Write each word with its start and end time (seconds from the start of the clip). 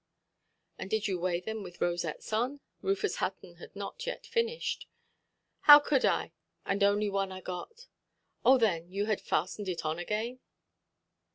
"And 0.79 0.89
did 0.89 1.07
you 1.07 1.19
weigh 1.19 1.41
them 1.41 1.61
with 1.61 1.79
rosettes 1.79 2.33
on"? 2.33 2.59
Rufus 2.81 3.17
Hutton 3.17 3.57
had 3.57 3.75
not 3.75 4.01
finished 4.23 4.81
yet. 4.87 5.67
"How 5.67 5.79
cud 5.79 6.05
I, 6.05 6.31
and 6.65 6.81
only 6.83 7.07
one 7.07 7.39
got 7.41 7.69
it"? 7.69 7.87
"Oh, 8.43 8.57
then, 8.57 8.89
you 8.89 9.05
had 9.05 9.21
fastened 9.21 9.69
it 9.69 9.85
on 9.85 9.99
again"? 9.99 10.39